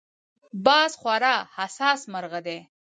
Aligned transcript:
باز 0.65 0.91
خورا 1.01 1.35
حساس 1.57 2.01
مرغه 2.13 2.39
دی 2.45 2.59